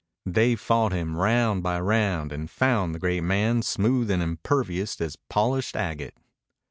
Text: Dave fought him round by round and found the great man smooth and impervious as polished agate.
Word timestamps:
Dave 0.27 0.59
fought 0.59 0.91
him 0.93 1.15
round 1.15 1.61
by 1.61 1.79
round 1.79 2.31
and 2.31 2.49
found 2.49 2.95
the 2.95 2.99
great 2.99 3.21
man 3.23 3.61
smooth 3.61 4.09
and 4.09 4.23
impervious 4.23 4.99
as 4.99 5.15
polished 5.29 5.75
agate. 5.75 6.17